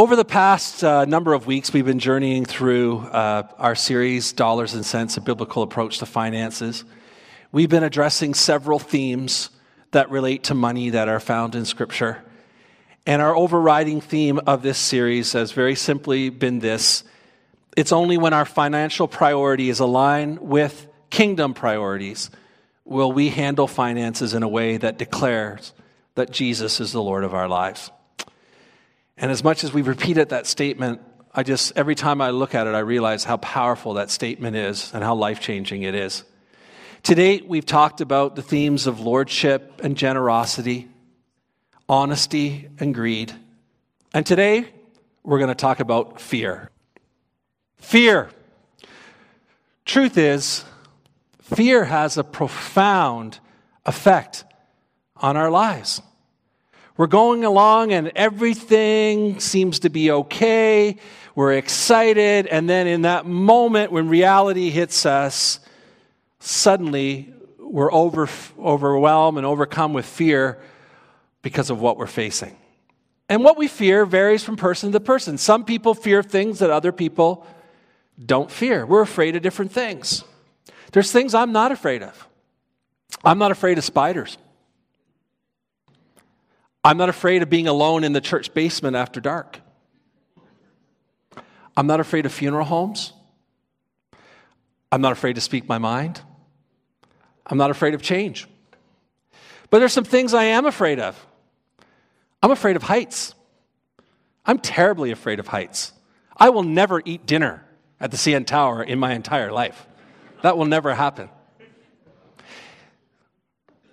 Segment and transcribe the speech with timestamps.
[0.00, 4.72] Over the past uh, number of weeks, we've been journeying through uh, our series, Dollars
[4.72, 6.86] and Cents, a Biblical Approach to Finances.
[7.52, 9.50] We've been addressing several themes
[9.90, 12.24] that relate to money that are found in Scripture.
[13.04, 17.04] And our overriding theme of this series has very simply been this
[17.76, 22.30] it's only when our financial priority is aligned with kingdom priorities
[22.86, 25.74] will we handle finances in a way that declares
[26.14, 27.90] that Jesus is the Lord of our lives.
[29.20, 31.02] And as much as we've repeated that statement,
[31.34, 34.90] I just, every time I look at it, I realize how powerful that statement is
[34.94, 36.24] and how life changing it is.
[37.02, 40.88] Today, we've talked about the themes of lordship and generosity,
[41.86, 43.32] honesty and greed.
[44.14, 44.66] And today,
[45.22, 46.70] we're going to talk about fear.
[47.76, 48.30] Fear.
[49.84, 50.64] Truth is,
[51.42, 53.38] fear has a profound
[53.84, 54.44] effect
[55.14, 56.00] on our lives.
[57.00, 60.98] We're going along and everything seems to be okay.
[61.34, 62.46] We're excited.
[62.46, 65.60] And then in that moment when reality hits us,
[66.40, 68.28] suddenly we're over,
[68.58, 70.60] overwhelmed and overcome with fear
[71.40, 72.54] because of what we're facing.
[73.30, 75.38] And what we fear varies from person to person.
[75.38, 77.46] Some people fear things that other people
[78.22, 78.84] don't fear.
[78.84, 80.22] We're afraid of different things.
[80.92, 82.28] There's things I'm not afraid of.
[83.24, 84.36] I'm not afraid of spiders.
[86.82, 89.60] I'm not afraid of being alone in the church basement after dark.
[91.76, 93.12] I'm not afraid of funeral homes.
[94.90, 96.20] I'm not afraid to speak my mind.
[97.46, 98.48] I'm not afraid of change.
[99.68, 101.26] But there's some things I am afraid of.
[102.42, 103.34] I'm afraid of heights.
[104.44, 105.92] I'm terribly afraid of heights.
[106.36, 107.64] I will never eat dinner
[108.00, 109.86] at the CN Tower in my entire life.
[110.42, 111.28] That will never happen.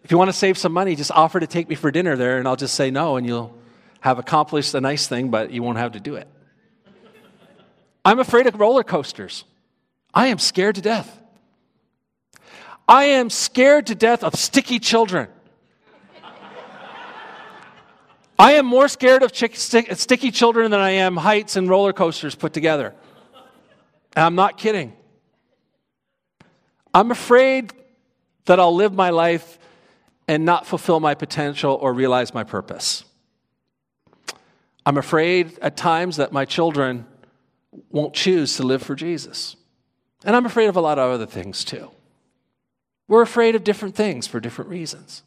[0.07, 2.37] If you want to save some money, just offer to take me for dinner there,
[2.37, 3.53] and I'll just say no, and you'll
[3.99, 6.29] have accomplished a nice thing, but you won't have to do it.
[8.05, 9.43] I'm afraid of roller coasters.
[10.13, 11.21] I am scared to death.
[12.87, 15.27] I am scared to death of sticky children.
[18.39, 21.91] I am more scared of chick, stick, sticky children than I am heights and roller
[21.91, 22.95] coasters put together.
[24.15, 24.93] And I'm not kidding.
[26.93, 27.73] I'm afraid
[28.45, 29.59] that I'll live my life
[30.27, 33.05] and not fulfill my potential or realize my purpose.
[34.85, 37.05] I'm afraid at times that my children
[37.89, 39.55] won't choose to live for Jesus.
[40.23, 41.91] And I'm afraid of a lot of other things too.
[43.07, 45.23] We're afraid of different things for different reasons.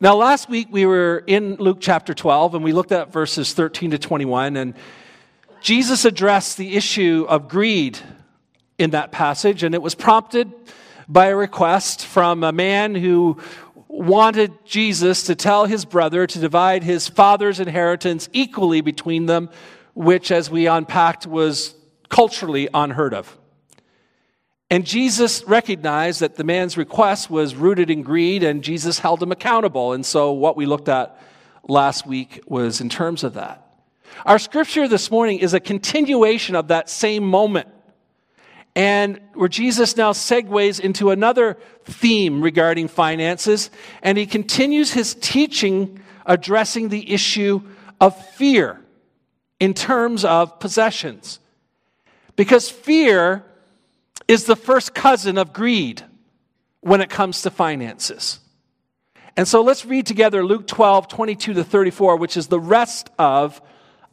[0.00, 3.92] Now, last week we were in Luke chapter 12 and we looked at verses 13
[3.92, 4.74] to 21, and
[5.60, 7.98] Jesus addressed the issue of greed
[8.76, 10.52] in that passage, and it was prompted
[11.08, 13.38] by a request from a man who
[13.94, 19.48] wanted Jesus to tell his brother to divide his father's inheritance equally between them,
[19.94, 21.74] which, as we unpacked, was
[22.08, 23.38] culturally unheard of.
[24.68, 29.30] And Jesus recognized that the man's request was rooted in greed, and Jesus held him
[29.30, 29.92] accountable.
[29.92, 31.16] And so, what we looked at
[31.68, 33.60] last week was in terms of that.
[34.26, 37.68] Our scripture this morning is a continuation of that same moment
[38.76, 43.70] and where Jesus now segues into another theme regarding finances,
[44.02, 47.60] and he continues his teaching addressing the issue
[48.00, 48.80] of fear
[49.60, 51.38] in terms of possessions.
[52.36, 53.44] Because fear
[54.26, 56.02] is the first cousin of greed
[56.80, 58.40] when it comes to finances.
[59.36, 63.60] And so let's read together Luke 12, 22 to 34, which is the rest of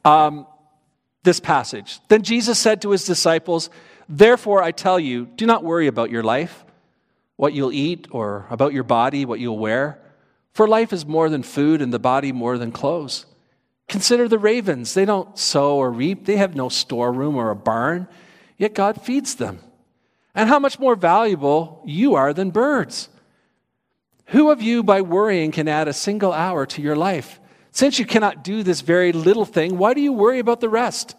[0.04, 0.48] um,
[1.24, 2.00] this passage.
[2.08, 3.70] Then Jesus said to his disciples,
[4.14, 6.66] Therefore, I tell you, do not worry about your life,
[7.38, 10.02] what you'll eat, or about your body, what you'll wear.
[10.52, 13.26] For life is more than food, and the body more than clothes.
[13.88, 14.94] Consider the ravens.
[14.94, 18.10] They don't sow or reap, they have no storeroom or a barn,
[18.58, 19.60] yet God feeds them.
[20.36, 23.08] And how much more valuable you are than birds.
[24.28, 27.40] Who of you, by worrying, can add a single hour to your life?
[27.72, 31.16] Since you cannot do this very little thing, why do you worry about the rest?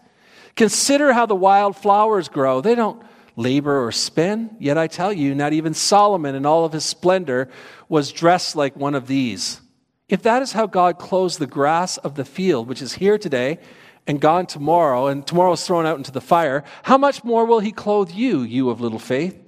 [0.56, 2.60] Consider how the wild flowers grow.
[2.60, 3.02] They don't
[3.36, 4.56] labor or spin.
[4.58, 7.48] Yet I tell you, not even Solomon in all of his splendor
[7.88, 9.60] was dressed like one of these.
[10.08, 13.58] If that is how God clothes the grass of the field, which is here today
[14.06, 17.60] and gone tomorrow, and tomorrow is thrown out into the fire, how much more will
[17.60, 19.38] he clothe you, you of little faith?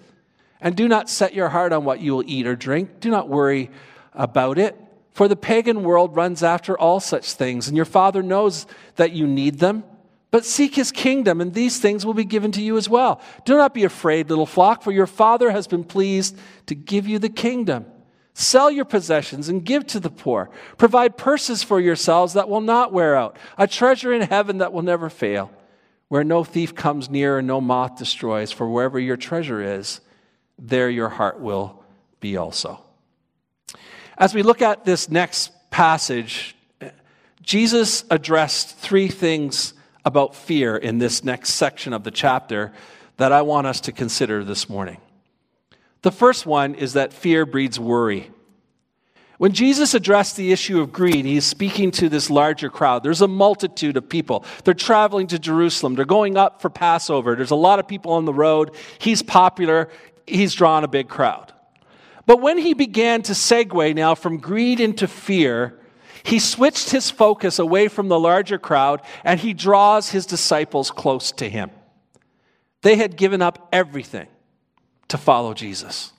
[0.60, 3.00] And do not set your heart on what you will eat or drink.
[3.00, 3.70] Do not worry
[4.14, 4.80] about it.
[5.12, 8.66] For the pagan world runs after all such things, and your Father knows
[8.96, 9.84] that you need them.
[10.34, 13.20] But seek his kingdom, and these things will be given to you as well.
[13.44, 16.36] Do not be afraid, little flock, for your Father has been pleased
[16.66, 17.86] to give you the kingdom.
[18.32, 20.50] Sell your possessions and give to the poor.
[20.76, 24.82] Provide purses for yourselves that will not wear out, a treasure in heaven that will
[24.82, 25.52] never fail,
[26.08, 28.50] where no thief comes near and no moth destroys.
[28.50, 30.00] For wherever your treasure is,
[30.58, 31.84] there your heart will
[32.18, 32.82] be also.
[34.18, 36.56] As we look at this next passage,
[37.40, 39.74] Jesus addressed three things
[40.04, 42.72] about fear in this next section of the chapter
[43.16, 44.98] that I want us to consider this morning.
[46.02, 48.30] The first one is that fear breeds worry.
[49.38, 53.02] When Jesus addressed the issue of greed, he's speaking to this larger crowd.
[53.02, 54.44] There's a multitude of people.
[54.64, 55.94] They're traveling to Jerusalem.
[55.94, 57.34] They're going up for Passover.
[57.34, 58.76] There's a lot of people on the road.
[58.98, 59.88] He's popular.
[60.26, 61.52] He's drawn a big crowd.
[62.26, 65.78] But when he began to segue now from greed into fear,
[66.24, 71.30] he switched his focus away from the larger crowd and he draws his disciples close
[71.32, 71.70] to him.
[72.82, 74.28] They had given up everything
[75.08, 76.12] to follow Jesus.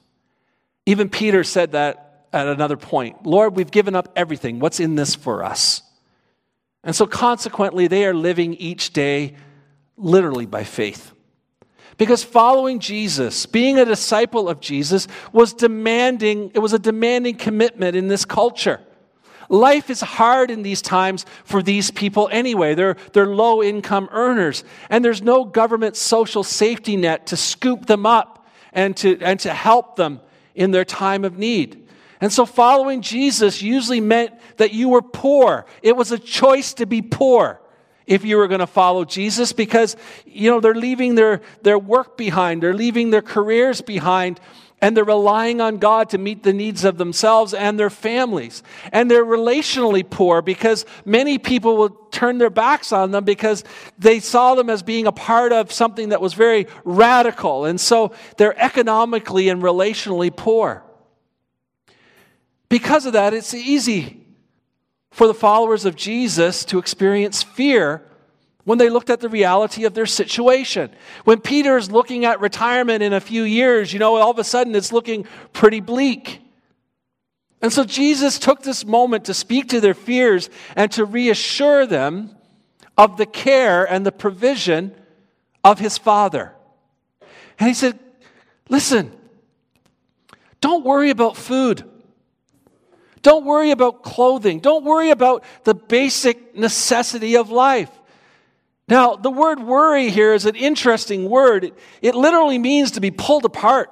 [0.86, 4.60] Even Peter said that at another point Lord, we've given up everything.
[4.60, 5.82] What's in this for us?
[6.84, 9.36] And so, consequently, they are living each day
[9.98, 11.14] literally by faith.
[11.98, 17.96] Because following Jesus, being a disciple of Jesus, was demanding, it was a demanding commitment
[17.96, 18.82] in this culture.
[19.50, 22.76] Life is hard in these times for these people anyway.
[22.76, 28.06] They're, they're low income earners, and there's no government social safety net to scoop them
[28.06, 30.20] up and to, and to help them
[30.54, 31.88] in their time of need.
[32.22, 35.66] And so following Jesus usually meant that you were poor.
[35.82, 37.62] It was a choice to be poor
[38.08, 42.18] if you were going to follow Jesus because, you know, they're leaving their, their work
[42.18, 44.40] behind, they're leaving their careers behind,
[44.82, 48.62] and they're relying on God to meet the needs of themselves and their families.
[48.92, 53.64] And they're relationally poor because many people will turn their backs on them because
[53.98, 57.66] they saw them as being a part of something that was very radical.
[57.66, 60.84] And so they're economically and relationally poor.
[62.68, 64.22] Because of that, it's easy
[65.12, 68.04] for the followers of Jesus to experience fear
[68.66, 70.90] when they looked at the reality of their situation.
[71.24, 74.44] When Peter is looking at retirement in a few years, you know, all of a
[74.44, 76.42] sudden it's looking pretty bleak.
[77.62, 82.36] And so Jesus took this moment to speak to their fears and to reassure them
[82.98, 84.94] of the care and the provision
[85.64, 86.54] of his Father.
[87.60, 88.00] And he said,
[88.68, 89.12] Listen,
[90.60, 91.84] don't worry about food.
[93.22, 94.60] Don't worry about clothing.
[94.60, 97.90] Don't worry about the basic necessity of life.
[98.88, 101.64] Now, the word worry here is an interesting word.
[101.64, 103.90] It, it, literally means to be pulled apart.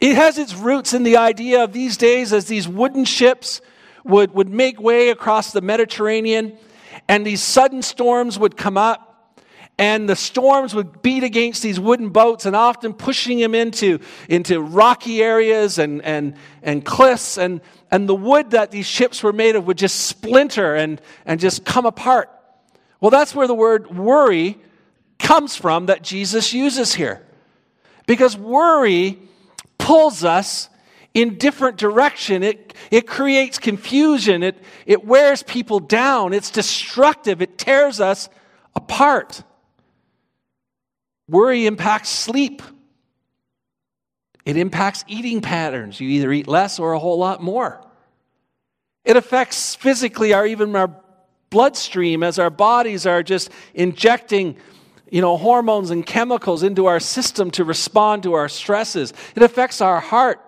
[0.00, 3.60] It has its roots in the idea of these days as these wooden ships
[4.04, 6.58] would, would make way across the Mediterranean,
[7.08, 9.38] and these sudden storms would come up,
[9.78, 14.60] and the storms would beat against these wooden boats and often pushing them into, into
[14.60, 17.60] rocky areas and, and, and cliffs, and,
[17.92, 21.64] and the wood that these ships were made of would just splinter and, and just
[21.64, 22.28] come apart.
[23.02, 24.58] Well, that's where the word worry
[25.18, 27.26] comes from that Jesus uses here.
[28.06, 29.18] Because worry
[29.76, 30.68] pulls us
[31.12, 32.44] in different direction.
[32.44, 34.44] It, it creates confusion.
[34.44, 34.56] It,
[34.86, 36.32] it wears people down.
[36.32, 37.42] It's destructive.
[37.42, 38.28] It tears us
[38.76, 39.42] apart.
[41.28, 42.62] Worry impacts sleep.
[44.44, 45.98] It impacts eating patterns.
[45.98, 47.84] You either eat less or a whole lot more.
[49.04, 51.01] It affects physically our even our
[51.52, 54.56] bloodstream as our bodies are just injecting
[55.12, 59.12] you know, hormones and chemicals into our system to respond to our stresses.
[59.36, 60.40] It affects our heart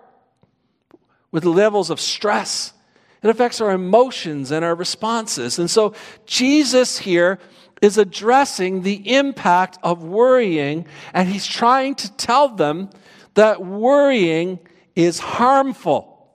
[1.31, 2.73] with levels of stress.
[3.21, 5.59] It affects our emotions and our responses.
[5.59, 5.93] And so
[6.25, 7.37] Jesus here
[7.79, 12.89] is addressing the impact of worrying, and he's trying to tell them
[13.35, 14.59] that worrying
[14.95, 16.27] is harmful,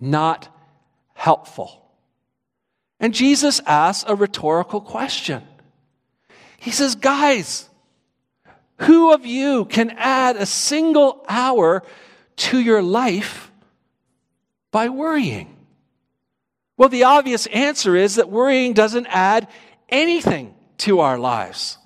[0.00, 0.48] not
[1.14, 1.85] helpful.
[2.98, 5.42] And Jesus asks a rhetorical question.
[6.58, 7.68] He says, Guys,
[8.78, 11.82] who of you can add a single hour
[12.36, 13.50] to your life
[14.70, 15.56] by worrying?
[16.76, 19.48] Well, the obvious answer is that worrying doesn't add
[19.88, 21.78] anything to our lives.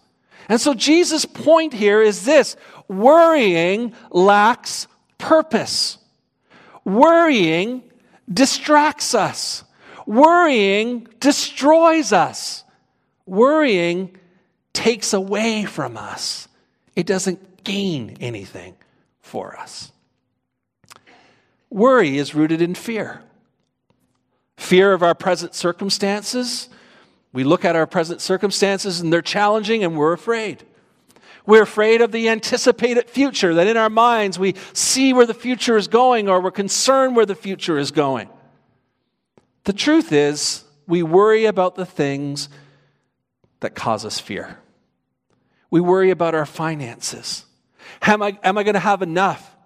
[0.49, 2.57] And so Jesus' point here is this
[2.89, 5.99] worrying lacks purpose,
[6.85, 7.85] worrying
[8.33, 9.63] distracts us.
[10.11, 12.65] Worrying destroys us.
[13.27, 14.17] Worrying
[14.73, 16.49] takes away from us.
[16.97, 18.75] It doesn't gain anything
[19.21, 19.93] for us.
[21.71, 23.23] Worry is rooted in fear
[24.57, 26.69] fear of our present circumstances.
[27.33, 30.65] We look at our present circumstances and they're challenging and we're afraid.
[31.47, 35.77] We're afraid of the anticipated future, that in our minds we see where the future
[35.77, 38.29] is going or we're concerned where the future is going.
[39.65, 42.49] The truth is, we worry about the things
[43.61, 44.59] that cause us fear.
[45.71, 47.45] We worry about our finances.
[48.03, 49.57] Am I, am I going to have enough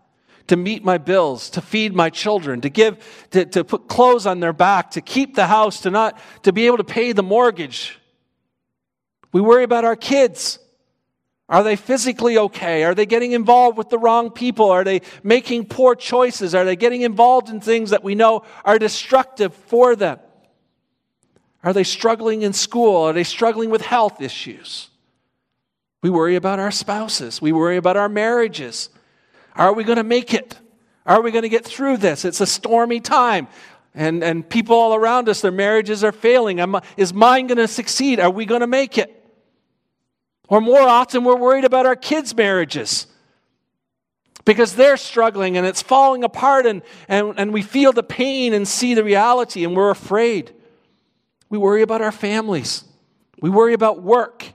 [0.48, 4.40] to meet my bills, to feed my children, to give, to, to put clothes on
[4.40, 7.98] their back, to keep the house, to not, to be able to pay the mortgage?
[9.32, 10.58] We worry about our kids.
[11.48, 12.84] Are they physically okay?
[12.84, 14.70] Are they getting involved with the wrong people?
[14.70, 16.54] Are they making poor choices?
[16.54, 20.18] Are they getting involved in things that we know are destructive for them?
[21.62, 22.96] Are they struggling in school?
[23.02, 24.88] Are they struggling with health issues?
[26.02, 27.40] We worry about our spouses.
[27.40, 28.88] We worry about our marriages.
[29.54, 30.58] Are we going to make it?
[31.06, 32.24] Are we going to get through this?
[32.24, 33.48] It's a stormy time.
[33.94, 36.58] And, and people all around us, their marriages are failing.
[36.96, 38.18] Is mine going to succeed?
[38.18, 39.23] Are we going to make it?
[40.48, 43.06] Or more often, we're worried about our kids' marriages
[44.44, 48.68] because they're struggling and it's falling apart, and, and, and we feel the pain and
[48.68, 50.52] see the reality, and we're afraid.
[51.48, 52.84] We worry about our families.
[53.40, 54.52] We worry about work.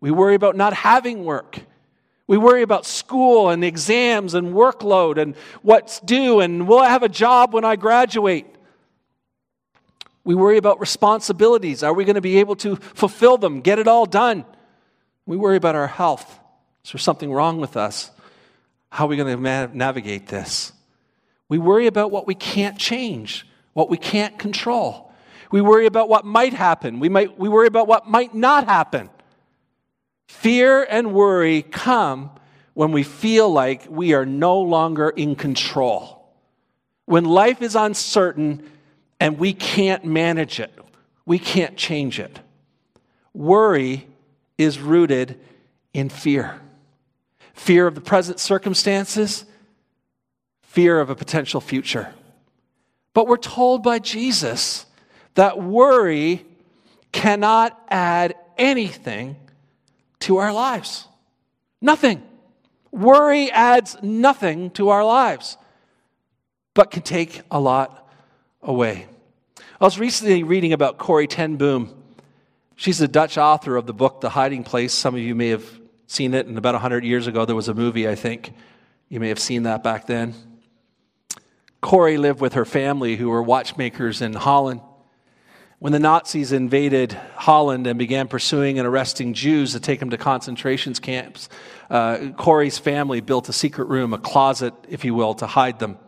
[0.00, 1.58] We worry about not having work.
[2.26, 7.02] We worry about school and exams and workload and what's due and will I have
[7.02, 8.46] a job when I graduate?
[10.24, 11.82] We worry about responsibilities.
[11.82, 14.46] Are we going to be able to fulfill them, get it all done?
[15.26, 16.38] We worry about our health.
[16.84, 18.10] Is there something wrong with us?
[18.90, 20.72] How are we going to navigate this?
[21.48, 25.12] We worry about what we can't change, what we can't control.
[25.50, 27.00] We worry about what might happen.
[27.00, 29.10] We, might, we worry about what might not happen.
[30.28, 32.30] Fear and worry come
[32.74, 36.28] when we feel like we are no longer in control.
[37.06, 38.68] When life is uncertain
[39.20, 40.72] and we can't manage it,
[41.24, 42.40] we can't change it.
[43.32, 44.08] Worry
[44.58, 45.40] is rooted
[45.92, 46.60] in fear
[47.54, 49.44] fear of the present circumstances,
[50.62, 52.12] fear of a potential future.
[53.14, 54.86] But we're told by Jesus
[55.34, 56.44] that worry
[57.12, 59.36] cannot add anything
[60.20, 61.06] to our lives.
[61.80, 62.22] Nothing.
[62.90, 65.56] Worry adds nothing to our lives,
[66.74, 68.08] but can take a lot
[68.62, 69.06] away.
[69.80, 72.03] I was recently reading about Corrie ten Boom.
[72.76, 74.92] She's a Dutch author of the book The Hiding Place.
[74.92, 75.64] Some of you may have
[76.06, 78.52] seen it, and about 100 years ago there was a movie, I think.
[79.08, 80.34] You may have seen that back then.
[81.80, 84.80] Corrie lived with her family, who were watchmakers in Holland.
[85.78, 90.16] When the Nazis invaded Holland and began pursuing and arresting Jews to take them to
[90.16, 91.48] concentration camps,
[91.90, 95.98] uh, Corrie's family built a secret room, a closet, if you will, to hide them.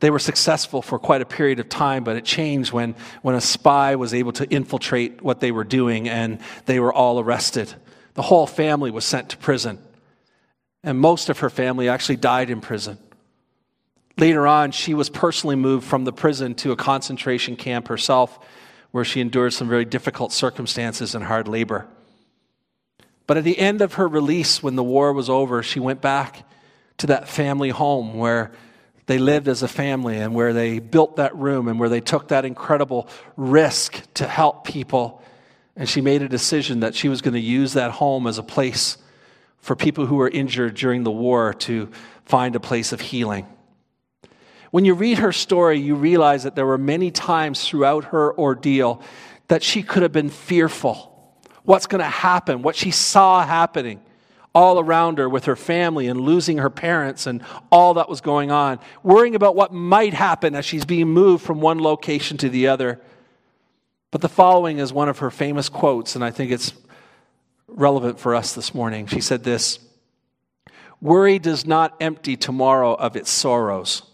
[0.00, 3.40] They were successful for quite a period of time, but it changed when, when a
[3.40, 7.72] spy was able to infiltrate what they were doing and they were all arrested.
[8.14, 9.78] The whole family was sent to prison.
[10.82, 12.98] And most of her family actually died in prison.
[14.18, 18.38] Later on, she was personally moved from the prison to a concentration camp herself,
[18.90, 21.86] where she endured some very difficult circumstances and hard labor.
[23.26, 26.48] But at the end of her release, when the war was over, she went back
[26.98, 28.52] to that family home where
[29.06, 32.28] they lived as a family and where they built that room and where they took
[32.28, 35.22] that incredible risk to help people.
[35.76, 38.42] And she made a decision that she was going to use that home as a
[38.42, 38.98] place
[39.58, 41.88] for people who were injured during the war to
[42.24, 43.46] find a place of healing.
[44.70, 49.02] When you read her story, you realize that there were many times throughout her ordeal
[49.48, 51.12] that she could have been fearful.
[51.62, 52.62] What's going to happen?
[52.62, 54.00] What she saw happening
[54.56, 58.50] all around her with her family and losing her parents and all that was going
[58.50, 62.66] on, worrying about what might happen as she's being moved from one location to the
[62.66, 62.98] other.
[64.10, 66.72] But the following is one of her famous quotes, and I think it's
[67.68, 69.06] relevant for us this morning.
[69.08, 69.78] She said this
[71.02, 74.04] Worry does not empty tomorrow of its sorrows,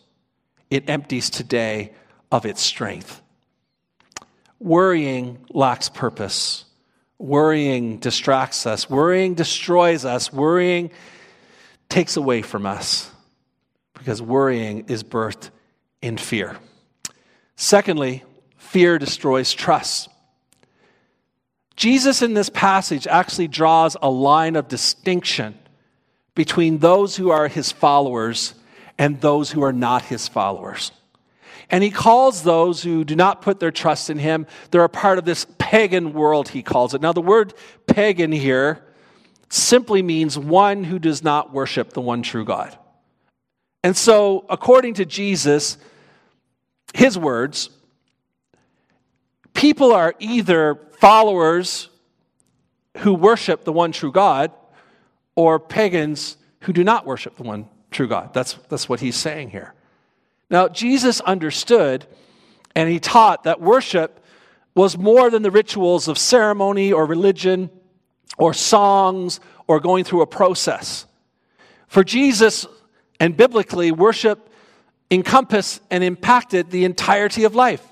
[0.70, 1.92] it empties today
[2.32, 3.22] of its strength.
[4.58, 6.64] Worrying lacks purpose.
[7.22, 8.90] Worrying distracts us.
[8.90, 10.32] Worrying destroys us.
[10.32, 10.90] Worrying
[11.88, 13.08] takes away from us
[13.94, 15.50] because worrying is birthed
[16.00, 16.56] in fear.
[17.54, 18.24] Secondly,
[18.56, 20.08] fear destroys trust.
[21.76, 25.56] Jesus in this passage actually draws a line of distinction
[26.34, 28.52] between those who are his followers
[28.98, 30.90] and those who are not his followers.
[31.72, 35.16] And he calls those who do not put their trust in him, they're a part
[35.16, 37.00] of this pagan world, he calls it.
[37.00, 37.54] Now, the word
[37.86, 38.84] pagan here
[39.48, 42.78] simply means one who does not worship the one true God.
[43.82, 45.78] And so, according to Jesus,
[46.94, 47.70] his words,
[49.54, 51.88] people are either followers
[52.98, 54.52] who worship the one true God,
[55.34, 58.34] or pagans who do not worship the one true God.
[58.34, 59.72] That's, that's what he's saying here.
[60.50, 62.06] Now, Jesus understood
[62.74, 64.20] and he taught that worship
[64.74, 67.70] was more than the rituals of ceremony or religion
[68.38, 71.06] or songs or going through a process.
[71.86, 72.66] For Jesus
[73.20, 74.48] and biblically, worship
[75.10, 77.86] encompassed and impacted the entirety of life.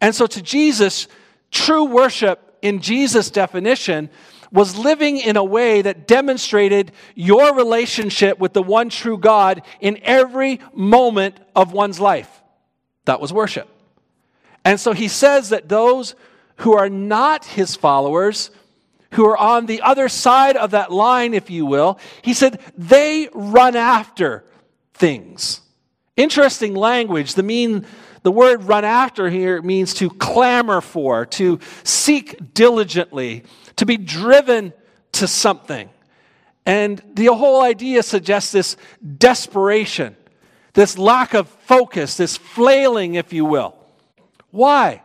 [0.00, 1.08] And so, to Jesus,
[1.50, 4.08] true worship in Jesus' definition
[4.50, 9.98] was living in a way that demonstrated your relationship with the one true God in
[10.02, 12.30] every moment of one's life.
[13.04, 13.68] That was worship.
[14.64, 16.14] And so he says that those
[16.56, 18.50] who are not his followers,
[19.12, 23.28] who are on the other side of that line, if you will, he said they
[23.32, 24.44] run after
[24.94, 25.60] things.
[26.16, 27.34] Interesting language.
[27.34, 27.86] The mean
[28.22, 33.44] the word run after here means to clamor for, to seek diligently,
[33.78, 34.72] to be driven
[35.12, 35.88] to something.
[36.66, 38.76] And the whole idea suggests this
[39.16, 40.16] desperation,
[40.74, 43.74] this lack of focus, this flailing, if you will.
[44.50, 45.02] Why?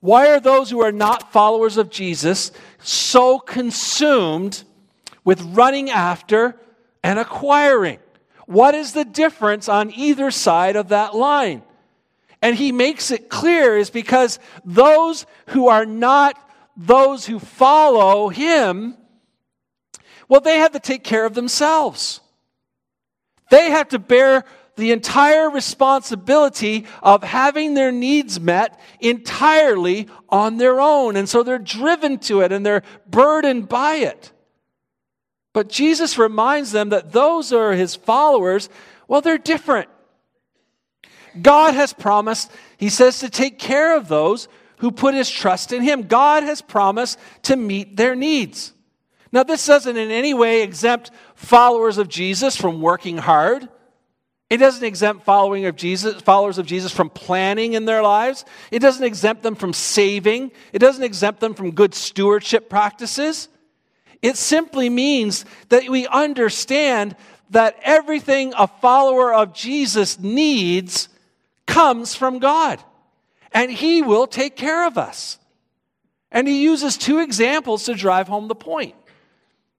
[0.00, 4.62] Why are those who are not followers of Jesus so consumed
[5.24, 6.56] with running after
[7.02, 7.98] and acquiring?
[8.46, 11.62] What is the difference on either side of that line?
[12.40, 16.38] And he makes it clear is because those who are not
[16.76, 18.96] those who follow him,
[20.28, 22.20] well, they have to take care of themselves.
[23.50, 24.44] They have to bear
[24.76, 31.16] the entire responsibility of having their needs met entirely on their own.
[31.16, 34.32] And so they're driven to it and they're burdened by it.
[35.52, 38.68] But Jesus reminds them that those are his followers,
[39.06, 39.88] well, they're different.
[41.40, 44.48] God has promised, he says, to take care of those
[44.84, 46.02] who put his trust in him.
[46.02, 48.74] God has promised to meet their needs.
[49.32, 53.66] Now, this doesn't in any way exempt followers of Jesus from working hard.
[54.50, 58.44] It doesn't exempt following of Jesus, followers of Jesus from planning in their lives.
[58.70, 60.52] It doesn't exempt them from saving.
[60.70, 63.48] It doesn't exempt them from good stewardship practices.
[64.20, 67.16] It simply means that we understand
[67.48, 71.08] that everything a follower of Jesus needs
[71.66, 72.84] comes from God,
[73.54, 75.38] and He will take care of us.
[76.30, 78.94] And He uses two examples to drive home the point.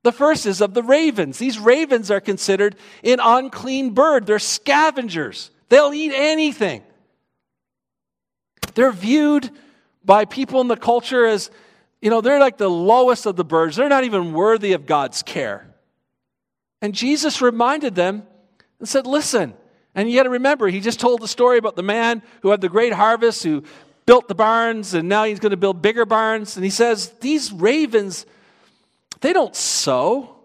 [0.04, 1.38] The first is of the ravens.
[1.38, 6.82] These ravens are considered an unclean bird, they're scavengers, they'll eat anything.
[8.74, 9.52] They're viewed
[10.04, 11.50] by people in the culture as
[12.02, 13.76] you know, they're like the lowest of the birds.
[13.76, 15.66] They're not even worthy of God's care.
[16.80, 18.28] And Jesus reminded them
[18.80, 19.56] and said, Listen,
[19.95, 22.60] and you got to remember, he just told the story about the man who had
[22.60, 23.63] the great harvest, who
[24.05, 26.58] built the barns, and now he's going to build bigger barns.
[26.58, 28.25] And he says, These ravens,
[29.21, 30.36] they don't sow,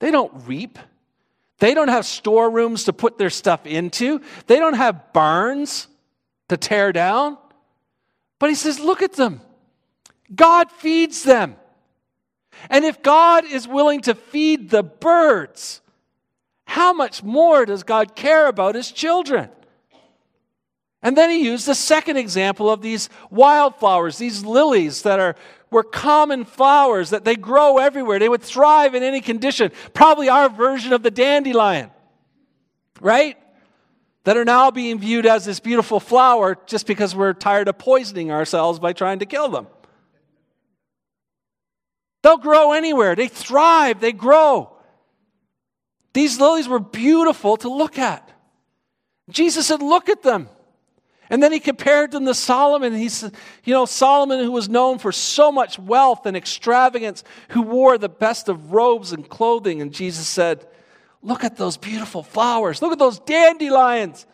[0.00, 0.78] they don't reap,
[1.58, 5.86] they don't have storerooms to put their stuff into, they don't have barns
[6.48, 7.36] to tear down.
[8.38, 9.42] But he says, Look at them.
[10.34, 11.56] God feeds them.
[12.70, 15.82] And if God is willing to feed the birds,
[16.74, 19.48] how much more does God care about his children?
[21.02, 25.36] And then he used the second example of these wildflowers, these lilies that are
[25.70, 28.18] were common flowers that they grow everywhere.
[28.18, 29.70] They would thrive in any condition.
[29.92, 31.92] Probably our version of the dandelion.
[33.00, 33.38] Right?
[34.24, 38.32] That are now being viewed as this beautiful flower just because we're tired of poisoning
[38.32, 39.68] ourselves by trying to kill them.
[42.24, 43.14] They'll grow anywhere.
[43.14, 44.73] They thrive, they grow.
[46.14, 48.30] These lilies were beautiful to look at.
[49.28, 50.48] Jesus said, Look at them.
[51.30, 52.94] And then he compared them to Solomon.
[52.94, 57.62] He said, You know, Solomon, who was known for so much wealth and extravagance, who
[57.62, 59.82] wore the best of robes and clothing.
[59.82, 60.66] And Jesus said,
[61.22, 62.80] Look at those beautiful flowers.
[62.80, 64.26] Look at those dandelions.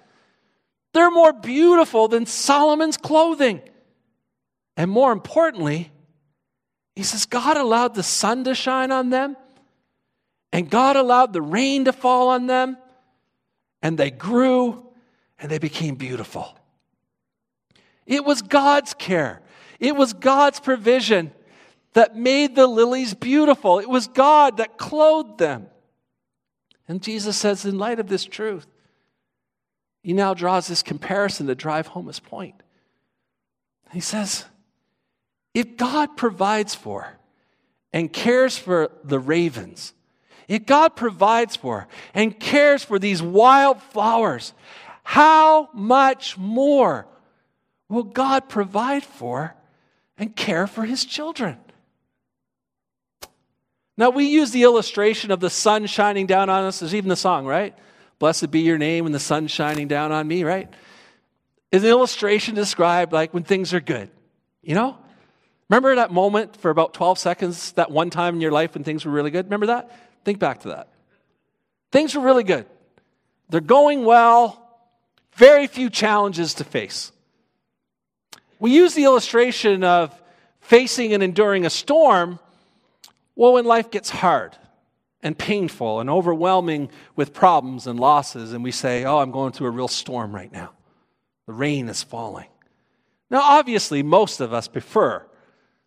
[0.92, 3.62] They're more beautiful than Solomon's clothing.
[4.76, 5.92] And more importantly,
[6.96, 9.36] he says, God allowed the sun to shine on them,
[10.52, 12.76] and God allowed the rain to fall on them,
[13.82, 14.86] and they grew
[15.38, 16.56] and they became beautiful.
[18.06, 19.42] It was God's care,
[19.78, 21.32] it was God's provision
[21.92, 23.80] that made the lilies beautiful.
[23.80, 25.66] It was God that clothed them.
[26.86, 28.66] And Jesus says, in light of this truth,
[30.02, 32.62] he now draws this comparison to drive home his point.
[33.92, 34.44] He says,
[35.52, 37.18] if God provides for
[37.92, 39.92] and cares for the ravens,
[40.50, 44.52] if God provides for and cares for these wild flowers,
[45.04, 47.06] how much more
[47.88, 49.54] will God provide for
[50.18, 51.56] and care for his children?
[53.96, 56.80] Now, we use the illustration of the sun shining down on us.
[56.80, 57.78] There's even the song, right?
[58.18, 60.68] Blessed be your name and the sun shining down on me, right?
[61.70, 64.10] Is an illustration described like when things are good,
[64.62, 64.98] you know?
[65.68, 69.04] Remember that moment for about 12 seconds, that one time in your life when things
[69.04, 69.46] were really good?
[69.46, 70.09] Remember that?
[70.24, 70.88] Think back to that.
[71.92, 72.66] Things were really good.
[73.48, 74.62] They're going well,
[75.34, 77.12] very few challenges to face.
[78.58, 80.14] We use the illustration of
[80.60, 82.38] facing and enduring a storm.
[83.34, 84.56] Well, when life gets hard
[85.22, 89.68] and painful and overwhelming with problems and losses, and we say, Oh, I'm going through
[89.68, 90.72] a real storm right now.
[91.46, 92.48] The rain is falling.
[93.30, 95.26] Now, obviously, most of us prefer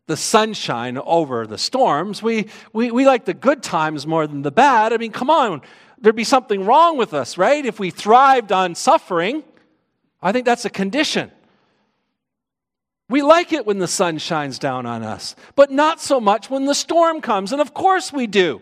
[0.07, 2.21] the sunshine over the storms.
[2.21, 4.91] We, we, we like the good times more than the bad.
[4.91, 5.61] I mean, come on,
[5.99, 7.65] there'd be something wrong with us, right?
[7.65, 9.43] If we thrived on suffering,
[10.21, 11.31] I think that's a condition.
[13.09, 16.65] We like it when the sun shines down on us, but not so much when
[16.65, 17.51] the storm comes.
[17.51, 18.61] And of course we do.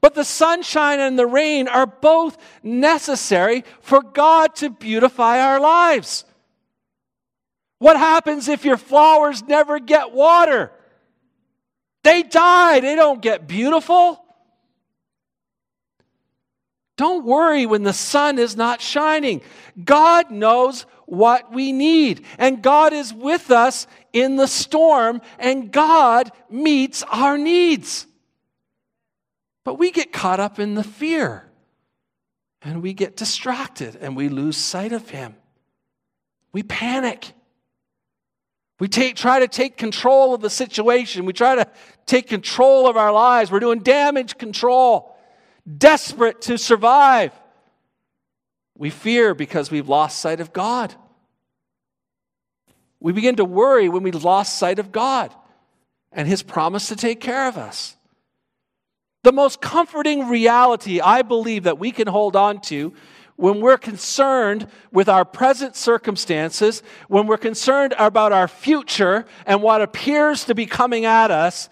[0.00, 6.24] But the sunshine and the rain are both necessary for God to beautify our lives.
[7.82, 10.70] What happens if your flowers never get water?
[12.04, 14.24] They die, they don't get beautiful.
[16.96, 19.42] Don't worry when the sun is not shining.
[19.84, 26.30] God knows what we need, and God is with us in the storm, and God
[26.48, 28.06] meets our needs.
[29.64, 31.50] But we get caught up in the fear,
[32.62, 35.34] and we get distracted, and we lose sight of Him.
[36.52, 37.32] We panic.
[38.82, 41.24] We take, try to take control of the situation.
[41.24, 41.68] We try to
[42.04, 43.48] take control of our lives.
[43.48, 45.16] We're doing damage control,
[45.78, 47.30] desperate to survive.
[48.76, 50.92] We fear because we've lost sight of God.
[52.98, 55.32] We begin to worry when we've lost sight of God
[56.10, 57.96] and His promise to take care of us.
[59.22, 62.94] The most comforting reality I believe that we can hold on to
[63.42, 69.82] when we're concerned with our present circumstances, when we're concerned about our future and what
[69.82, 71.68] appears to be coming at us,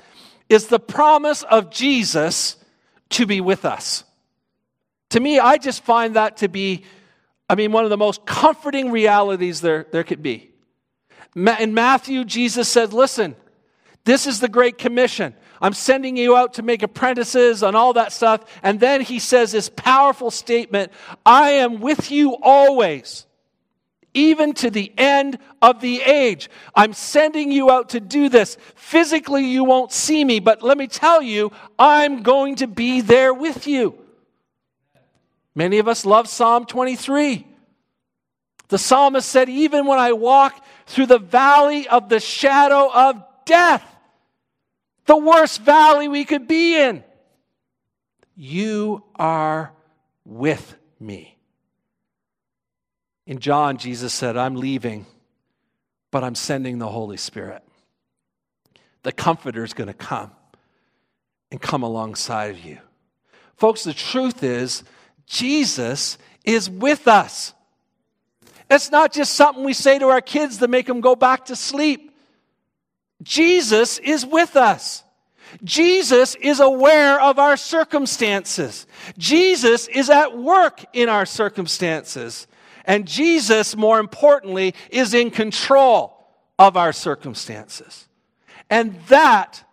[0.48, 2.56] is the promise of Jesus
[3.11, 4.02] to be with us.
[5.11, 6.83] To me, I just find that to be,
[7.48, 10.50] I mean, one of the most comforting realities there, there could be.
[11.37, 13.37] In Matthew, Jesus said, Listen,
[14.04, 15.37] this is the Great Commission.
[15.61, 18.44] I'm sending you out to make apprentices and all that stuff.
[18.62, 20.92] And then he says this powerful statement
[21.27, 23.27] I am with you always,
[24.14, 26.49] even to the end of the age.
[26.75, 28.57] I'm sending you out to do this.
[28.75, 33.35] Physically, you won't see me, but let me tell you, I'm going to be there
[33.35, 33.99] with you.
[35.55, 37.46] Many of us love Psalm 23.
[38.68, 43.85] The psalmist said, Even when I walk through the valley of the shadow of death,
[45.11, 47.03] the worst valley we could be in.
[48.37, 49.73] You are
[50.25, 51.37] with me.
[53.27, 55.07] In John, Jesus said, I'm leaving,
[56.12, 57.64] but I'm sending the Holy Spirit.
[59.03, 60.31] The Comforter is going to come
[61.51, 62.79] and come alongside of you.
[63.57, 64.85] Folks, the truth is,
[65.27, 67.53] Jesus is with us.
[68.70, 71.57] It's not just something we say to our kids to make them go back to
[71.57, 72.10] sleep.
[73.22, 75.04] Jesus is with us.
[75.64, 78.87] Jesus is aware of our circumstances.
[79.18, 82.46] Jesus is at work in our circumstances.
[82.85, 86.26] And Jesus, more importantly, is in control
[86.59, 88.09] of our circumstances.
[88.68, 89.64] And that,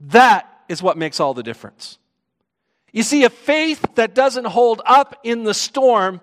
[0.00, 1.98] that is what makes all the difference.
[2.92, 6.20] You see, a faith that doesn't hold up in the storm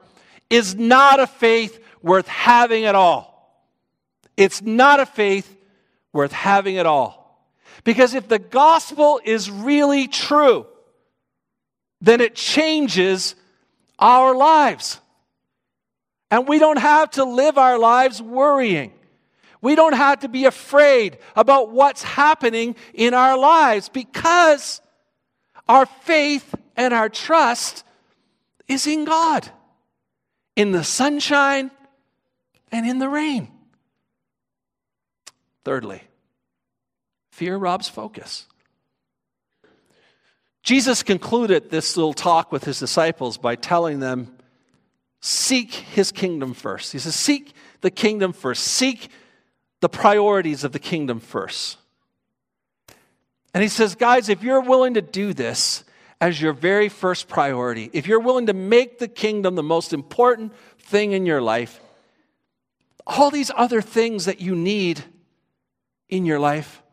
[0.49, 3.29] is not a faith worth having at all.
[4.37, 5.57] It's not a faith
[6.13, 7.21] worth having it all.
[7.83, 10.67] Because if the gospel is really true,
[12.01, 13.35] then it changes
[13.97, 14.99] our lives.
[16.29, 18.93] And we don't have to live our lives worrying.
[19.61, 24.81] We don't have to be afraid about what's happening in our lives because
[25.67, 27.83] our faith and our trust
[28.67, 29.49] is in God,
[30.55, 31.69] in the sunshine
[32.71, 33.51] and in the rain.
[35.63, 36.01] Thirdly,
[37.31, 38.47] fear robs focus.
[40.63, 44.35] Jesus concluded this little talk with his disciples by telling them,
[45.21, 46.91] Seek his kingdom first.
[46.91, 48.63] He says, Seek the kingdom first.
[48.63, 49.09] Seek
[49.79, 51.77] the priorities of the kingdom first.
[53.53, 55.83] And he says, Guys, if you're willing to do this
[56.19, 60.53] as your very first priority, if you're willing to make the kingdom the most important
[60.79, 61.79] thing in your life,
[63.05, 65.03] all these other things that you need
[66.11, 66.83] in your life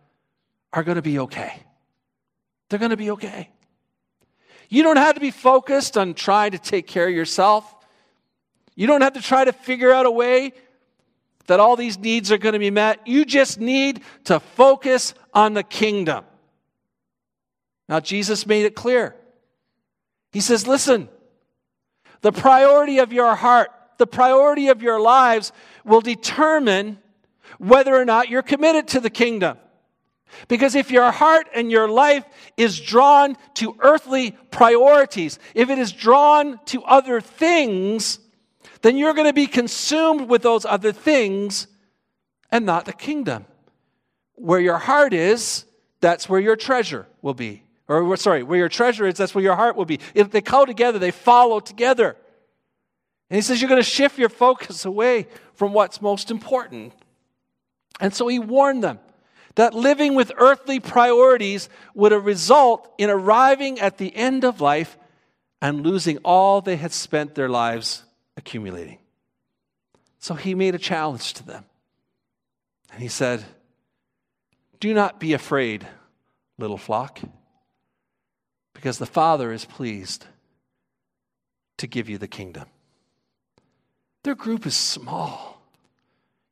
[0.72, 1.62] are going to be okay.
[2.68, 3.50] They're going to be okay.
[4.70, 7.74] You don't have to be focused on trying to take care of yourself.
[8.74, 10.52] You don't have to try to figure out a way
[11.46, 13.06] that all these needs are going to be met.
[13.06, 16.24] You just need to focus on the kingdom.
[17.88, 19.16] Now, Jesus made it clear.
[20.30, 21.08] He says, listen,
[22.20, 25.52] the priority of your heart, the priority of your lives
[25.84, 26.98] will determine
[27.58, 29.58] whether or not you're committed to the kingdom.
[30.46, 32.24] Because if your heart and your life
[32.56, 38.18] is drawn to earthly priorities, if it is drawn to other things,
[38.82, 41.66] then you're going to be consumed with those other things
[42.50, 43.46] and not the kingdom.
[44.34, 45.64] Where your heart is,
[46.00, 47.64] that's where your treasure will be.
[47.88, 49.98] Or, sorry, where your treasure is, that's where your heart will be.
[50.14, 52.16] If they go together, they follow together.
[53.30, 56.92] And he says you're going to shift your focus away from what's most important.
[58.00, 58.98] And so he warned them
[59.54, 64.96] that living with earthly priorities would result in arriving at the end of life
[65.60, 68.04] and losing all they had spent their lives
[68.36, 68.98] accumulating.
[70.20, 71.64] So he made a challenge to them.
[72.92, 73.44] And he said,
[74.78, 75.86] Do not be afraid,
[76.56, 77.20] little flock,
[78.74, 80.26] because the Father is pleased
[81.78, 82.66] to give you the kingdom.
[84.22, 85.57] Their group is small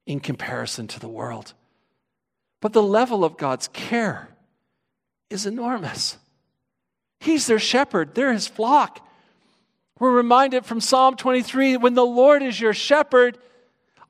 [0.06, 1.52] in comparison to the world.
[2.60, 4.28] But the level of God's care
[5.30, 6.16] is enormous.
[7.20, 9.02] He's their shepherd, they're his flock.
[9.98, 13.38] We're reminded from Psalm 23 when the Lord is your shepherd,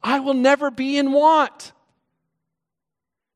[0.02, 1.72] I will never be in want.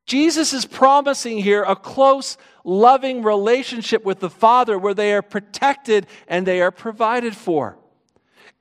[0.06, 6.08] Jesus is promising here a close, loving relationship with the Father where they are protected
[6.26, 7.78] and they are provided for.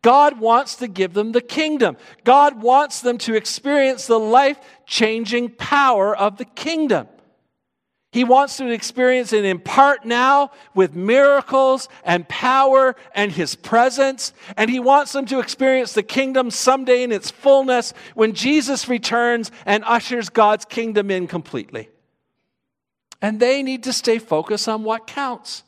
[0.02, 1.98] God wants to give them the kingdom.
[2.24, 7.08] God wants them to experience the life changing power of the kingdom.
[8.12, 14.34] He wants to experience it in part now with miracles and power and His presence.
[14.58, 19.52] And He wants them to experience the kingdom someday in its fullness when Jesus returns
[19.66, 21.90] and ushers God's kingdom in completely.
[23.22, 25.64] And they need to stay focused on what counts.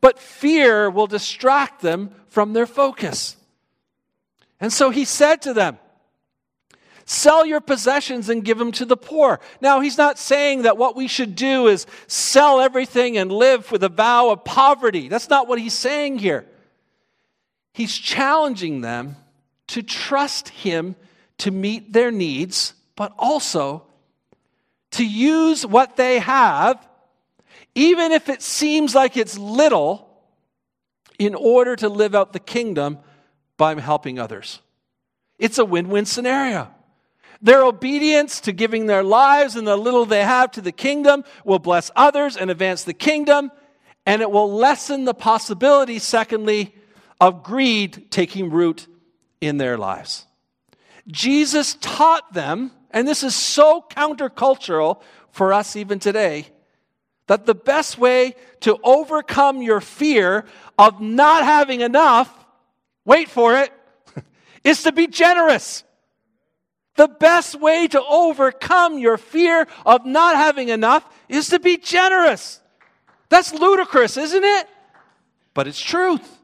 [0.00, 3.36] But fear will distract them from their focus.
[4.62, 5.78] And so he said to them,
[7.04, 9.40] Sell your possessions and give them to the poor.
[9.60, 13.82] Now, he's not saying that what we should do is sell everything and live with
[13.82, 15.08] a vow of poverty.
[15.08, 16.46] That's not what he's saying here.
[17.74, 19.16] He's challenging them
[19.68, 20.94] to trust him
[21.38, 23.82] to meet their needs, but also
[24.92, 26.86] to use what they have,
[27.74, 30.08] even if it seems like it's little,
[31.18, 32.98] in order to live out the kingdom
[33.56, 34.60] by helping others.
[35.38, 36.68] It's a win win scenario.
[37.40, 41.58] Their obedience to giving their lives and the little they have to the kingdom will
[41.58, 43.50] bless others and advance the kingdom,
[44.06, 46.74] and it will lessen the possibility, secondly,
[47.20, 48.86] of greed taking root
[49.40, 50.26] in their lives.
[51.08, 56.46] Jesus taught them, and this is so countercultural for us even today,
[57.26, 60.44] that the best way to overcome your fear
[60.78, 62.41] of not having enough
[63.04, 63.72] wait for it,
[64.64, 65.84] is to be generous.
[66.96, 72.60] The best way to overcome your fear of not having enough is to be generous.
[73.28, 74.68] That's ludicrous, isn't it?
[75.54, 76.38] But it's truth.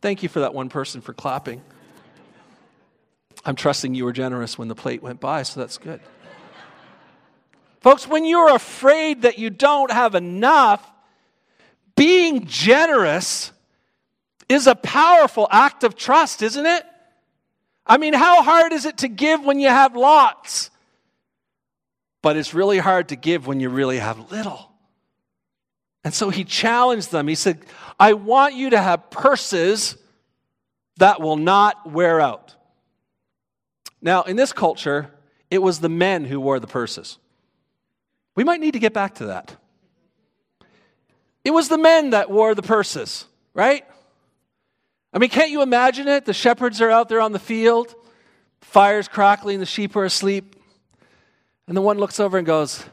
[0.00, 1.62] Thank you for that one person for clapping.
[3.44, 6.00] I'm trusting you were generous when the plate went by, so that's good.
[7.80, 10.88] Folks, when you're afraid that you don't have enough,
[11.96, 13.52] being generous
[14.48, 16.84] is a powerful act of trust, isn't it?
[17.86, 20.70] I mean, how hard is it to give when you have lots?
[22.22, 24.70] But it's really hard to give when you really have little.
[26.04, 27.28] And so he challenged them.
[27.28, 27.58] He said,
[27.98, 29.96] I want you to have purses
[30.98, 32.54] that will not wear out.
[34.00, 35.10] Now, in this culture,
[35.50, 37.18] it was the men who wore the purses.
[38.34, 39.56] We might need to get back to that.
[41.44, 43.84] It was the men that wore the purses, right?
[45.12, 46.24] I mean, can't you imagine it?
[46.24, 47.94] The shepherds are out there on the field,
[48.60, 50.56] fire's crackling, the sheep are asleep.
[51.66, 52.84] And the one looks over and goes,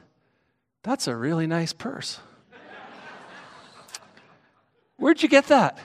[0.84, 2.20] That's a really nice purse.
[4.98, 5.78] Where'd you get that?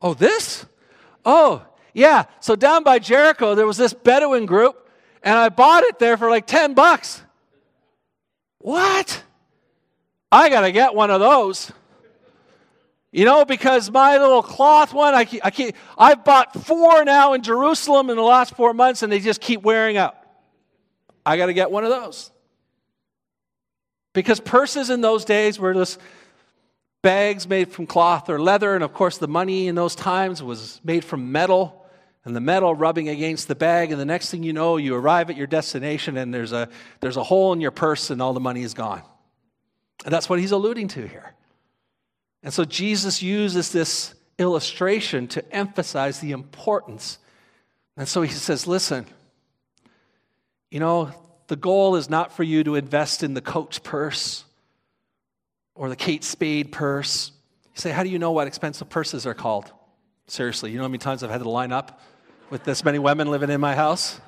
[0.00, 0.66] Oh, this?
[1.24, 2.24] Oh, yeah.
[2.40, 4.88] So down by Jericho, there was this Bedouin group,
[5.22, 7.22] and I bought it there for like 10 bucks.
[8.58, 9.22] What?
[10.30, 11.72] I got to get one of those.
[13.14, 17.34] You know, because my little cloth one, I, keep, I keep, I've bought four now
[17.34, 20.16] in Jerusalem in the last four months, and they just keep wearing out.
[21.24, 22.32] I got to get one of those.
[24.14, 26.00] Because purses in those days were just
[27.02, 30.80] bags made from cloth or leather, and of course, the money in those times was
[30.82, 31.86] made from metal
[32.24, 35.30] and the metal rubbing against the bag, and the next thing you know, you arrive
[35.30, 38.40] at your destination and there's a, there's a hole in your purse and all the
[38.40, 39.02] money is gone.
[40.04, 41.34] And that's what he's alluding to here.
[42.44, 47.18] And so Jesus uses this illustration to emphasize the importance.
[47.96, 49.06] And so he says, listen,
[50.70, 51.10] you know,
[51.46, 54.44] the goal is not for you to invest in the Coach purse
[55.74, 57.32] or the Kate Spade purse.
[57.74, 59.72] You say, how do you know what expensive purses are called?
[60.26, 62.00] Seriously, you know how many times I've had to line up
[62.50, 64.20] with this many women living in my house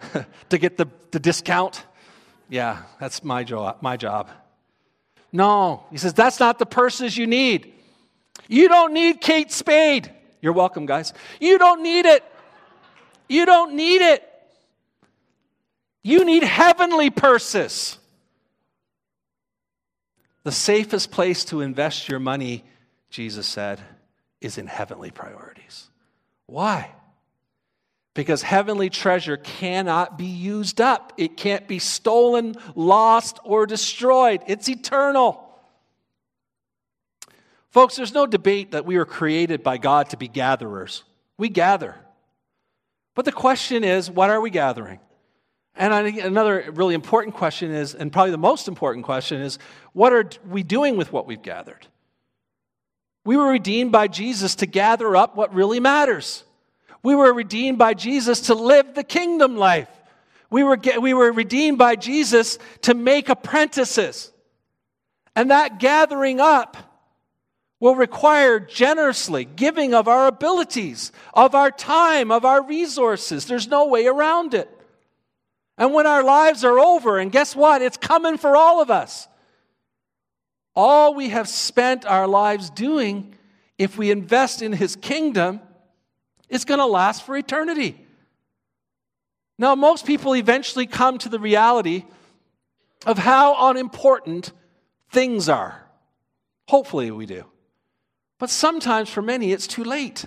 [0.48, 1.84] to get the, the discount?
[2.48, 4.30] Yeah, that's my job, my job.
[5.32, 7.74] No, he says, that's not the purses you need.
[8.48, 10.10] You don't need Kate Spade.
[10.40, 11.12] You're welcome, guys.
[11.40, 12.24] You don't need it.
[13.28, 14.24] You don't need it.
[16.02, 17.98] You need heavenly purses.
[20.44, 22.64] The safest place to invest your money,
[23.10, 23.80] Jesus said,
[24.40, 25.88] is in heavenly priorities.
[26.46, 26.92] Why?
[28.18, 31.12] Because heavenly treasure cannot be used up.
[31.18, 34.42] It can't be stolen, lost, or destroyed.
[34.48, 35.48] It's eternal.
[37.70, 41.04] Folks, there's no debate that we were created by God to be gatherers.
[41.36, 41.94] We gather.
[43.14, 44.98] But the question is, what are we gathering?
[45.76, 49.60] And another really important question is, and probably the most important question is,
[49.92, 51.86] what are we doing with what we've gathered?
[53.24, 56.42] We were redeemed by Jesus to gather up what really matters.
[57.02, 59.88] We were redeemed by Jesus to live the kingdom life.
[60.50, 64.32] We were, we were redeemed by Jesus to make apprentices.
[65.36, 66.76] And that gathering up
[67.80, 73.46] will require generously giving of our abilities, of our time, of our resources.
[73.46, 74.68] There's no way around it.
[75.76, 77.82] And when our lives are over, and guess what?
[77.82, 79.28] It's coming for all of us.
[80.74, 83.34] All we have spent our lives doing,
[83.78, 85.60] if we invest in His kingdom,
[86.48, 88.04] is going to last for eternity.
[89.58, 92.04] Now, most people eventually come to the reality
[93.06, 94.52] of how unimportant
[95.10, 95.84] things are.
[96.68, 97.44] Hopefully, we do.
[98.38, 100.24] But sometimes for many, it's too late.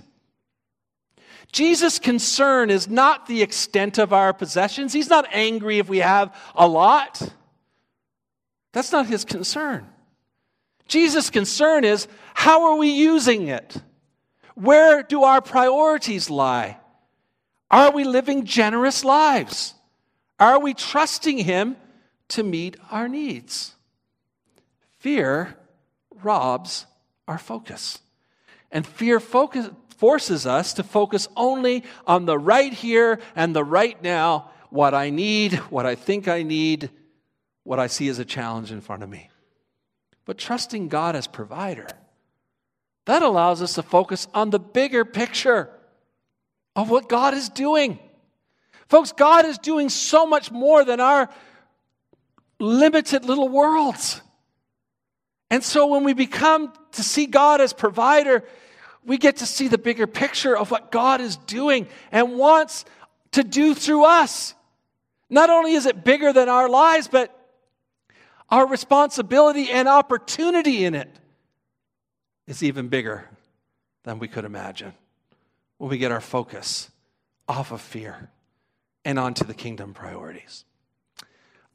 [1.52, 4.94] Jesus' concern is not the extent of our possessions.
[4.94, 7.22] He's not angry if we have a lot.
[8.74, 9.88] That's not his concern.
[10.88, 13.78] Jesus' concern is how are we using it?
[14.56, 16.78] Where do our priorities lie?
[17.70, 19.74] Are we living generous lives?
[20.40, 21.78] Are we trusting Him
[22.30, 23.76] to meet our needs?
[25.00, 25.58] Fear
[26.24, 26.86] robs
[27.28, 28.00] our focus.
[28.72, 34.02] And fear focus, forces us to focus only on the right here and the right
[34.02, 36.90] now, what I need, what I think I need,
[37.64, 39.30] what I see as a challenge in front of me.
[40.26, 41.88] But trusting God as provider,
[43.06, 45.70] that allows us to focus on the bigger picture
[46.76, 48.00] of what God is doing.
[48.88, 51.30] Folks, God is doing so much more than our
[52.60, 54.22] limited little worlds.
[55.50, 58.44] And so when we become to see God as provider,
[59.04, 62.86] we get to see the bigger picture of what God is doing and wants
[63.32, 64.54] to do through us.
[65.30, 67.36] Not only is it bigger than our lives, but
[68.50, 71.10] our responsibility and opportunity in it
[72.48, 73.30] is even bigger
[74.04, 74.94] than we could imagine
[75.78, 76.90] when we get our focus
[77.48, 78.30] off of fear
[79.06, 80.66] and onto the kingdom priorities.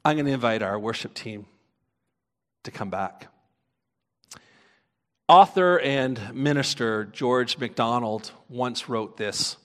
[0.03, 1.45] I'm going to invite our worship team
[2.63, 3.27] to come back.
[5.27, 9.57] Author and minister George MacDonald once wrote this.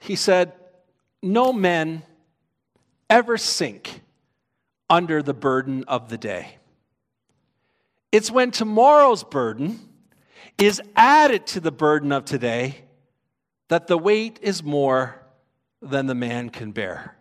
[0.00, 0.52] He said,
[1.22, 2.02] No men
[3.08, 4.02] ever sink
[4.90, 6.56] under the burden of the day.
[8.12, 9.80] It's when tomorrow's burden
[10.58, 12.84] is added to the burden of today
[13.68, 15.20] that the weight is more
[15.80, 17.16] than the man can bear.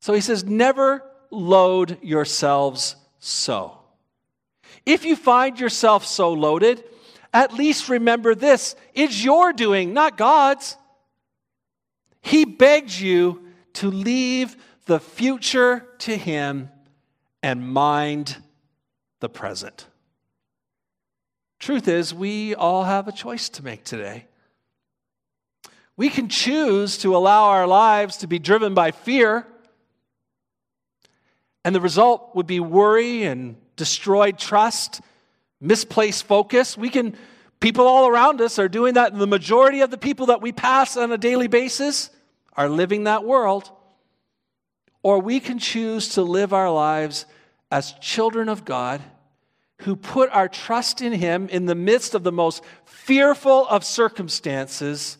[0.00, 3.78] So he says, Never load yourselves so.
[4.86, 6.82] If you find yourself so loaded,
[7.34, 10.76] at least remember this it's your doing, not God's.
[12.22, 14.56] He begs you to leave
[14.86, 16.70] the future to Him
[17.42, 18.36] and mind
[19.20, 19.86] the present.
[21.58, 24.26] Truth is, we all have a choice to make today.
[25.96, 29.46] We can choose to allow our lives to be driven by fear,
[31.64, 35.00] and the result would be worry and destroyed trust,
[35.60, 36.76] misplaced focus.
[36.76, 37.16] We can,
[37.60, 40.52] people all around us are doing that, and the majority of the people that we
[40.52, 42.10] pass on a daily basis
[42.52, 43.70] are living that world.
[45.02, 47.24] Or we can choose to live our lives
[47.70, 49.02] as children of God,
[49.80, 55.18] who put our trust in Him in the midst of the most fearful of circumstances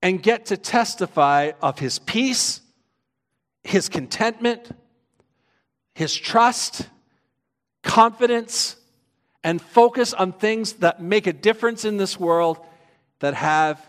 [0.00, 2.60] and get to testify of His peace,
[3.62, 4.70] His contentment,
[5.94, 6.88] His trust,
[7.82, 8.76] confidence,
[9.44, 12.58] and focus on things that make a difference in this world
[13.18, 13.84] that have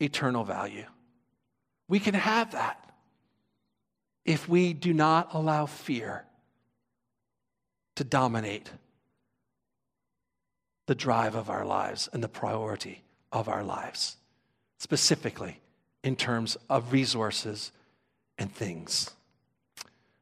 [0.00, 0.86] eternal value.
[1.88, 2.92] We can have that
[4.24, 6.24] if we do not allow fear
[7.98, 8.70] to dominate
[10.86, 14.16] the drive of our lives and the priority of our lives,
[14.78, 15.58] specifically
[16.04, 17.72] in terms of resources
[18.38, 19.10] and things.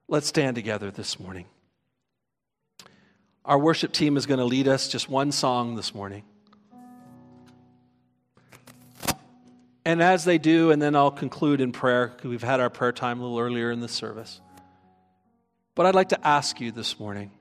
[0.08, 1.44] Let's stand together this morning.
[3.44, 6.22] Our worship team is going to lead us just one song this morning.
[9.84, 13.20] And as they do, and then I'll conclude in prayer, we've had our prayer time
[13.20, 14.40] a little earlier in the service.
[15.74, 17.32] But I'd like to ask you this morning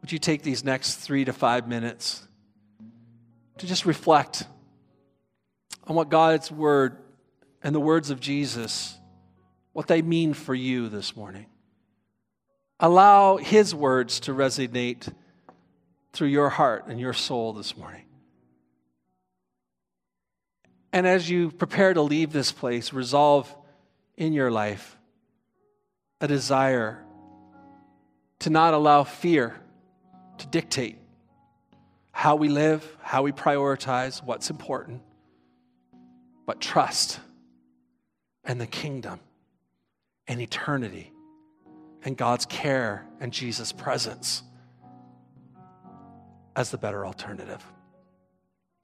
[0.00, 2.26] would you take these next three to five minutes
[3.58, 4.44] to just reflect
[5.86, 6.98] on what God's word
[7.62, 8.96] and the words of Jesus,
[9.72, 11.46] what they mean for you this morning?
[12.80, 15.12] Allow his words to resonate
[16.12, 18.04] through your heart and your soul this morning.
[20.92, 23.54] And as you prepare to leave this place, resolve
[24.16, 24.96] in your life
[26.20, 27.04] a desire
[28.40, 29.60] to not allow fear
[30.38, 30.98] to dictate
[32.12, 35.02] how we live, how we prioritize, what's important,
[36.46, 37.20] but trust
[38.44, 39.20] and the kingdom
[40.26, 41.12] and eternity
[42.02, 44.42] and God's care and Jesus' presence
[46.56, 47.64] as the better alternative.